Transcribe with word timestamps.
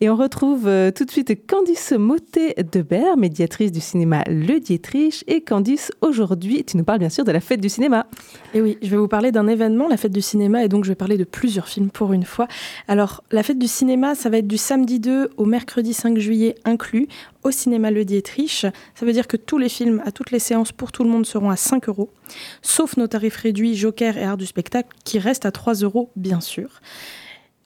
Et 0.00 0.08
on 0.08 0.14
retrouve 0.14 0.68
euh, 0.68 0.92
tout 0.92 1.04
de 1.04 1.10
suite 1.10 1.44
Candice 1.48 1.90
Motet-Debert, 1.90 3.16
médiatrice 3.16 3.72
du 3.72 3.80
cinéma 3.80 4.22
Le 4.28 4.60
Dietrich. 4.60 5.24
Et 5.26 5.40
Candice, 5.40 5.90
aujourd'hui, 6.02 6.62
tu 6.64 6.76
nous 6.76 6.84
parles 6.84 7.00
bien 7.00 7.08
sûr 7.08 7.24
de 7.24 7.32
la 7.32 7.40
fête 7.40 7.60
du 7.60 7.68
cinéma. 7.68 8.06
Et 8.54 8.60
oui, 8.60 8.78
je 8.80 8.90
vais 8.90 8.96
vous 8.96 9.08
parler 9.08 9.32
d'un 9.32 9.48
événement, 9.48 9.88
la 9.88 9.96
fête 9.96 10.12
du 10.12 10.20
cinéma, 10.20 10.62
et 10.62 10.68
donc 10.68 10.84
je 10.84 10.90
vais 10.90 10.94
parler 10.94 11.16
de 11.16 11.24
plusieurs 11.24 11.66
films 11.66 11.90
pour 11.90 12.12
une 12.12 12.22
fois. 12.22 12.46
Alors, 12.86 13.24
la 13.32 13.42
fête 13.42 13.58
du 13.58 13.66
cinéma, 13.66 14.14
ça 14.14 14.30
va 14.30 14.38
être 14.38 14.46
du 14.46 14.56
samedi 14.56 15.00
2 15.00 15.30
au 15.36 15.44
mercredi 15.46 15.92
5 15.92 16.16
juillet 16.16 16.54
inclus, 16.64 17.08
au 17.42 17.50
cinéma 17.50 17.90
Le 17.90 18.04
Dietrich. 18.04 18.66
Ça 18.94 19.04
veut 19.04 19.12
dire 19.12 19.26
que 19.26 19.36
tous 19.36 19.58
les 19.58 19.68
films, 19.68 20.00
à 20.06 20.12
toutes 20.12 20.30
les 20.30 20.38
séances, 20.38 20.70
pour 20.70 20.92
tout 20.92 21.02
le 21.02 21.10
monde, 21.10 21.26
seront 21.26 21.50
à 21.50 21.56
5 21.56 21.88
euros, 21.88 22.10
sauf 22.62 22.96
nos 22.98 23.08
tarifs 23.08 23.36
réduits 23.36 23.74
Joker 23.74 24.16
et 24.16 24.22
Art 24.22 24.36
du 24.36 24.46
spectacle, 24.46 24.90
qui 25.04 25.18
restent 25.18 25.46
à 25.46 25.50
3 25.50 25.74
euros, 25.74 26.12
bien 26.14 26.40
sûr. 26.40 26.82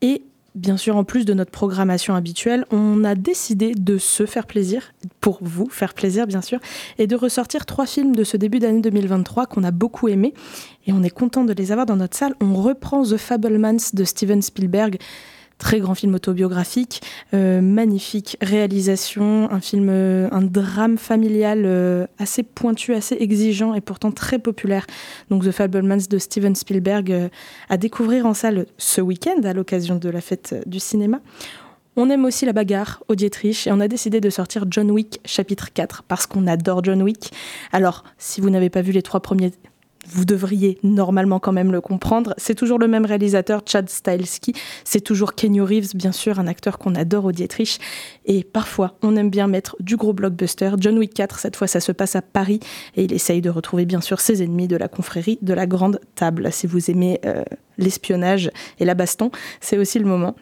Et 0.00 0.22
bien 0.54 0.76
sûr, 0.76 0.96
en 0.96 1.04
plus 1.04 1.24
de 1.24 1.34
notre 1.34 1.50
programmation 1.50 2.14
habituelle, 2.14 2.66
on 2.70 3.04
a 3.04 3.14
décidé 3.14 3.74
de 3.74 3.98
se 3.98 4.26
faire 4.26 4.46
plaisir, 4.46 4.92
pour 5.20 5.38
vous 5.40 5.68
faire 5.68 5.94
plaisir 5.94 6.26
bien 6.26 6.42
sûr, 6.42 6.58
et 6.98 7.06
de 7.06 7.16
ressortir 7.16 7.66
trois 7.66 7.86
films 7.86 8.14
de 8.14 8.24
ce 8.24 8.36
début 8.36 8.58
d'année 8.58 8.80
2023 8.80 9.46
qu'on 9.46 9.64
a 9.64 9.70
beaucoup 9.70 10.08
aimés. 10.08 10.34
Et 10.86 10.92
on 10.92 11.02
est 11.02 11.10
content 11.10 11.44
de 11.44 11.52
les 11.52 11.72
avoir 11.72 11.86
dans 11.86 11.96
notre 11.96 12.16
salle. 12.16 12.34
On 12.40 12.54
reprend 12.54 13.02
The 13.04 13.16
Fablemans 13.16 13.92
de 13.92 14.04
Steven 14.04 14.42
Spielberg 14.42 14.98
très 15.62 15.78
grand 15.78 15.94
film 15.94 16.14
autobiographique, 16.16 17.02
euh, 17.34 17.60
magnifique 17.60 18.36
réalisation, 18.42 19.48
un 19.52 19.60
film, 19.60 19.86
euh, 19.90 20.28
un 20.32 20.42
drame 20.42 20.98
familial 20.98 21.62
euh, 21.64 22.04
assez 22.18 22.42
pointu, 22.42 22.94
assez 22.94 23.14
exigeant 23.14 23.72
et 23.72 23.80
pourtant 23.80 24.10
très 24.10 24.40
populaire. 24.40 24.84
Donc 25.30 25.44
The 25.44 25.52
Fablemans 25.52 26.08
de 26.10 26.18
Steven 26.18 26.56
Spielberg 26.56 27.30
à 27.68 27.76
découvrir 27.76 28.26
en 28.26 28.34
salle 28.34 28.66
ce 28.76 29.00
week-end 29.00 29.40
à 29.44 29.52
l'occasion 29.52 29.96
de 29.96 30.08
la 30.08 30.20
fête 30.20 30.56
du 30.66 30.80
cinéma. 30.80 31.20
On 31.94 32.10
aime 32.10 32.24
aussi 32.24 32.44
la 32.44 32.52
bagarre 32.52 33.04
au 33.08 33.14
Dietrich 33.14 33.68
et 33.68 33.72
on 33.72 33.78
a 33.78 33.86
décidé 33.86 34.20
de 34.20 34.30
sortir 34.30 34.64
John 34.68 34.90
Wick 34.90 35.20
chapitre 35.24 35.72
4 35.72 36.02
parce 36.02 36.26
qu'on 36.26 36.48
adore 36.48 36.82
John 36.82 37.02
Wick. 37.02 37.30
Alors, 37.70 38.02
si 38.18 38.40
vous 38.40 38.50
n'avez 38.50 38.70
pas 38.70 38.82
vu 38.82 38.90
les 38.90 39.02
trois 39.02 39.20
premiers 39.20 39.52
vous 40.08 40.24
devriez 40.24 40.78
normalement 40.82 41.38
quand 41.38 41.52
même 41.52 41.72
le 41.72 41.80
comprendre. 41.80 42.34
C'est 42.36 42.54
toujours 42.54 42.78
le 42.78 42.88
même 42.88 43.04
réalisateur, 43.04 43.62
Chad 43.66 43.88
Stahelski. 43.88 44.52
C'est 44.84 45.00
toujours 45.00 45.34
Kenny 45.34 45.60
Reeves, 45.60 45.94
bien 45.94 46.12
sûr, 46.12 46.38
un 46.38 46.46
acteur 46.46 46.78
qu'on 46.78 46.94
adore 46.94 47.26
au 47.26 47.32
Dietrich. 47.32 47.78
Et 48.26 48.44
parfois, 48.44 48.96
on 49.02 49.16
aime 49.16 49.30
bien 49.30 49.46
mettre 49.46 49.76
du 49.80 49.96
gros 49.96 50.12
blockbuster. 50.12 50.70
John 50.78 50.98
Wick 50.98 51.14
4, 51.14 51.38
cette 51.38 51.56
fois, 51.56 51.66
ça 51.66 51.80
se 51.80 51.92
passe 51.92 52.16
à 52.16 52.22
Paris. 52.22 52.60
Et 52.96 53.04
il 53.04 53.12
essaye 53.12 53.40
de 53.40 53.50
retrouver, 53.50 53.84
bien 53.84 54.00
sûr, 54.00 54.20
ses 54.20 54.42
ennemis 54.42 54.68
de 54.68 54.76
la 54.76 54.88
confrérie 54.88 55.38
de 55.42 55.54
la 55.54 55.66
Grande 55.66 56.00
Table. 56.14 56.48
Si 56.52 56.66
vous 56.66 56.90
aimez 56.90 57.20
euh, 57.24 57.42
l'espionnage 57.78 58.50
et 58.78 58.84
la 58.84 58.94
baston, 58.94 59.30
c'est 59.60 59.78
aussi 59.78 59.98
le 59.98 60.06
moment. 60.06 60.34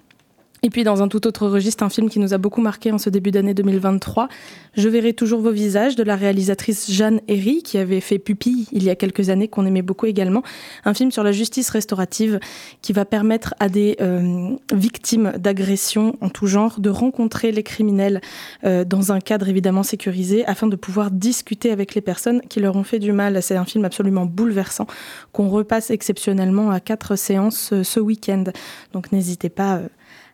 Et 0.63 0.71
puis 0.71 0.85
dans 0.85 1.03
un 1.03 1.09
tout 1.09 1.27
autre 1.27 1.47
registre, 1.49 1.83
un 1.83 1.89
film 1.89 2.11
qui 2.11 2.19
nous 2.19 2.35
a 2.35 2.39
beaucoup 2.39 2.61
marqué 2.61 2.93
en 2.93 2.99
ce 2.99 3.11
début 3.11 3.31
d'année 3.31 3.55
2023, 3.55 4.29
Je 4.77 4.89
verrai 4.89 5.15
toujours 5.15 5.41
vos 5.41 5.51
visages 5.51 5.97
de 5.97 6.03
la 6.03 6.17
réalisatrice 6.17 6.91
Jeanne 6.91 7.21
Herry 7.29 7.63
qui 7.63 7.79
avait 7.79 8.01
fait 8.01 8.19
Pupille 8.19 8.67
il 8.73 8.85
y 8.85 8.91
a 8.91 8.95
quelques 8.95 9.31
années 9.31 9.49
qu'on 9.49 9.67
aimait 9.67 9.83
beaucoup 9.83 10.07
également, 10.07 10.43
un 10.85 10.95
film 10.95 11.11
sur 11.11 11.23
la 11.25 11.33
justice 11.33 11.71
restaurative 11.71 12.39
qui 12.83 12.93
va 12.93 13.05
permettre 13.05 13.55
à 13.59 13.69
des 13.69 13.97
euh, 14.01 14.51
victimes 14.73 15.33
d'agressions 15.39 16.17
en 16.21 16.29
tout 16.29 16.47
genre 16.47 16.81
de 16.81 16.91
rencontrer 16.91 17.53
les 17.53 17.63
criminels 17.63 18.21
euh, 18.65 18.85
dans 18.85 19.13
un 19.13 19.21
cadre 19.21 19.49
évidemment 19.49 19.83
sécurisé 19.83 20.45
afin 20.47 20.67
de 20.67 20.77
pouvoir 20.77 21.11
discuter 21.11 21.71
avec 21.71 21.95
les 21.95 22.01
personnes 22.01 22.43
qui 22.43 22.61
leur 22.61 22.77
ont 22.77 22.85
fait 22.85 22.99
du 22.99 23.13
mal. 23.13 23.43
C'est 23.43 23.57
un 23.57 23.65
film 23.65 23.85
absolument 23.85 24.27
bouleversant 24.27 24.87
qu'on 25.33 25.49
repasse 25.49 25.91
exceptionnellement 25.91 26.71
à 26.71 26.81
quatre 26.81 27.17
séances 27.17 27.73
euh, 27.73 27.83
ce 27.83 28.01
week-end. 28.01 28.45
Donc 28.93 29.13
n'hésitez 29.13 29.49
pas 29.49 29.81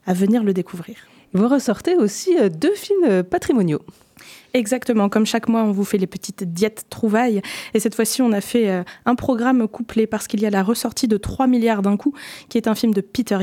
à 0.07 0.15
venir 0.15 0.43
le 0.43 0.53
découvrir. 0.53 0.97
Vous 1.33 1.49
ressortez 1.49 1.97
aussi 1.97 2.37
euh, 2.39 2.49
deux 2.49 2.75
films 2.75 3.05
euh, 3.05 3.23
patrimoniaux. 3.23 3.83
Exactement, 4.55 5.11
comme 5.11 5.27
chaque 5.27 5.49
mois, 5.49 5.65
on 5.65 5.73
vous 5.73 5.85
fait 5.85 5.99
les 5.99 6.07
petites 6.07 6.45
diètes 6.45 6.87
trouvailles. 6.89 7.43
Et 7.75 7.81
cette 7.81 7.95
fois-ci, 7.95 8.23
on 8.23 8.33
a 8.33 8.41
fait 8.41 8.71
euh, 8.71 8.85
un 9.05 9.15
programme 9.15 9.69
couplé 9.69 10.07
parce 10.07 10.27
qu'il 10.29 10.41
y 10.41 10.47
a 10.47 10.51
la 10.51 10.63
ressortie 10.63 11.09
de 11.09 11.19
3 11.19 11.47
milliards 11.47 11.83
d'un 11.83 11.99
coup, 11.99 12.15
qui 12.49 12.57
est 12.57 12.69
un 12.69 12.75
film 12.75 12.95
de 12.95 13.03
Peter 13.03 13.39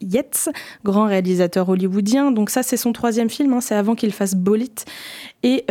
Yates, 0.00 0.48
grand 0.84 1.04
réalisateur 1.04 1.68
hollywoodien. 1.68 2.30
Donc 2.30 2.48
ça, 2.48 2.62
c'est 2.62 2.78
son 2.78 2.94
troisième 2.94 3.28
film, 3.28 3.52
hein, 3.52 3.60
c'est 3.60 3.74
avant 3.74 3.94
qu'il 3.94 4.12
fasse 4.12 4.34
Bolite. 4.34 4.86
Et 5.42 5.66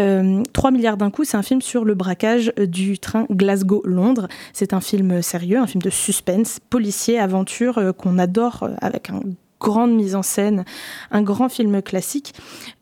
3 0.54 0.70
milliards 0.70 0.98
d'un 0.98 1.10
coup, 1.10 1.24
c'est 1.24 1.38
un 1.38 1.42
film 1.42 1.62
sur 1.62 1.86
le 1.86 1.96
braquage 1.96 2.54
du 2.58 3.00
train 3.00 3.26
Glasgow-Londres. 3.32 4.28
C'est 4.54 4.74
un 4.74 4.82
film 4.82 5.24
sérieux, 5.24 5.58
un 5.58 5.66
film 5.66 5.82
de 5.82 5.90
suspense, 5.90 6.60
policier, 6.70 7.18
aventure, 7.18 7.94
qu'on 7.98 8.20
adore 8.20 8.70
avec 8.80 9.10
un 9.10 9.22
grande 9.64 9.96
mise 9.96 10.14
en 10.14 10.22
scène, 10.22 10.66
un 11.10 11.24
grand 11.24 11.50
film 11.50 11.82
classique. 11.82 12.34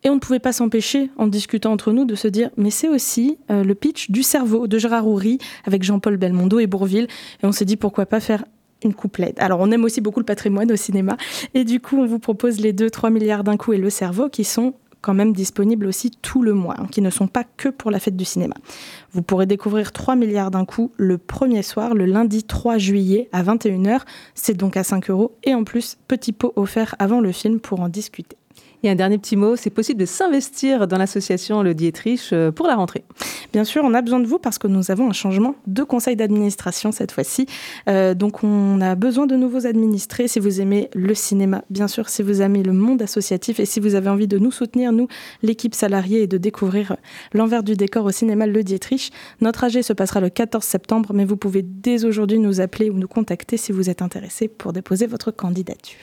Et 0.03 0.09
on 0.09 0.15
ne 0.15 0.19
pouvait 0.19 0.39
pas 0.39 0.51
s'empêcher, 0.51 1.11
en 1.15 1.27
discutant 1.27 1.71
entre 1.71 1.93
nous, 1.93 2.05
de 2.05 2.15
se 2.15 2.27
dire, 2.27 2.49
mais 2.57 2.71
c'est 2.71 2.89
aussi 2.89 3.37
euh, 3.51 3.63
le 3.63 3.75
pitch 3.75 4.09
du 4.09 4.23
cerveau 4.23 4.67
de 4.67 4.77
Gérard 4.79 5.07
Houry 5.07 5.37
avec 5.65 5.83
Jean-Paul 5.83 6.17
Belmondo 6.17 6.59
et 6.59 6.67
Bourville. 6.67 7.07
Et 7.41 7.45
on 7.45 7.51
s'est 7.51 7.65
dit, 7.65 7.77
pourquoi 7.77 8.07
pas 8.07 8.19
faire 8.19 8.43
une 8.83 8.95
couplette. 8.95 9.39
Alors, 9.39 9.59
on 9.59 9.69
aime 9.69 9.83
aussi 9.83 10.01
beaucoup 10.01 10.19
le 10.19 10.25
patrimoine 10.25 10.71
au 10.71 10.75
cinéma. 10.75 11.15
Et 11.53 11.63
du 11.65 11.79
coup, 11.79 11.97
on 11.97 12.07
vous 12.07 12.17
propose 12.17 12.59
les 12.59 12.73
deux, 12.73 12.89
3 12.89 13.11
milliards 13.11 13.43
d'un 13.43 13.55
coup 13.55 13.73
et 13.73 13.77
le 13.77 13.91
cerveau 13.91 14.27
qui 14.27 14.43
sont 14.43 14.73
quand 15.01 15.13
même 15.13 15.33
disponibles 15.33 15.87
aussi 15.87 16.11
tout 16.11 16.41
le 16.41 16.53
mois, 16.53 16.75
hein, 16.77 16.87
qui 16.89 17.01
ne 17.01 17.09
sont 17.09 17.27
pas 17.27 17.43
que 17.43 17.69
pour 17.69 17.91
la 17.91 17.99
fête 17.99 18.15
du 18.15 18.25
cinéma. 18.25 18.55
Vous 19.13 19.21
pourrez 19.21 19.45
découvrir 19.45 19.91
3 19.91 20.15
milliards 20.15 20.51
d'un 20.51 20.65
coup 20.65 20.91
le 20.97 21.17
premier 21.17 21.63
soir, 21.63 21.93
le 21.93 22.05
lundi 22.05 22.43
3 22.43 22.77
juillet 22.77 23.29
à 23.31 23.43
21h. 23.43 24.01
C'est 24.35 24.55
donc 24.55 24.77
à 24.77 24.83
5 24.83 25.09
euros. 25.09 25.35
Et 25.43 25.53
en 25.53 25.63
plus, 25.63 25.97
petit 26.07 26.31
pot 26.31 26.53
offert 26.55 26.95
avant 26.99 27.19
le 27.19 27.31
film 27.31 27.59
pour 27.59 27.81
en 27.81 27.89
discuter. 27.89 28.37
Et 28.83 28.89
un 28.89 28.95
dernier 28.95 29.19
petit 29.19 29.35
mot, 29.35 29.55
c'est 29.55 29.69
possible 29.69 29.99
de 29.99 30.05
s'investir 30.05 30.87
dans 30.87 30.97
l'association 30.97 31.61
Le 31.61 31.75
Dietrich 31.75 32.29
euh, 32.33 32.51
pour 32.51 32.65
la 32.65 32.75
rentrée. 32.75 33.03
Bien 33.53 33.63
sûr, 33.63 33.83
on 33.83 33.93
a 33.93 34.01
besoin 34.01 34.19
de 34.19 34.25
vous 34.25 34.39
parce 34.39 34.57
que 34.57 34.67
nous 34.67 34.89
avons 34.89 35.07
un 35.07 35.13
changement 35.13 35.55
de 35.67 35.83
conseil 35.83 36.15
d'administration 36.15 36.91
cette 36.91 37.11
fois-ci. 37.11 37.45
Euh, 37.87 38.15
donc 38.15 38.43
on 38.43 38.81
a 38.81 38.95
besoin 38.95 39.27
de 39.27 39.35
nouveaux 39.35 39.67
administrés 39.67 40.27
si 40.27 40.39
vous 40.39 40.61
aimez 40.61 40.89
le 40.95 41.13
cinéma, 41.13 41.63
bien 41.69 41.87
sûr, 41.87 42.09
si 42.09 42.23
vous 42.23 42.41
aimez 42.41 42.63
le 42.63 42.73
monde 42.73 43.01
associatif 43.03 43.59
et 43.59 43.65
si 43.65 43.79
vous 43.79 43.93
avez 43.93 44.09
envie 44.09 44.27
de 44.27 44.39
nous 44.39 44.51
soutenir, 44.51 44.91
nous, 44.91 45.07
l'équipe 45.43 45.75
salariée, 45.75 46.23
et 46.23 46.27
de 46.27 46.37
découvrir 46.37 46.95
l'envers 47.33 47.63
du 47.63 47.75
décor 47.75 48.05
au 48.05 48.11
cinéma 48.11 48.47
Le 48.47 48.63
Dietrich. 48.63 49.11
Notre 49.41 49.63
AG 49.63 49.81
se 49.81 49.93
passera 49.93 50.21
le 50.21 50.29
14 50.29 50.63
septembre, 50.63 51.11
mais 51.13 51.25
vous 51.25 51.37
pouvez 51.37 51.61
dès 51.61 52.05
aujourd'hui 52.05 52.39
nous 52.39 52.61
appeler 52.61 52.89
ou 52.89 52.97
nous 52.97 53.07
contacter 53.07 53.57
si 53.57 53.71
vous 53.71 53.89
êtes 53.89 54.01
intéressé 54.01 54.47
pour 54.47 54.73
déposer 54.73 55.05
votre 55.05 55.31
candidature. 55.31 55.99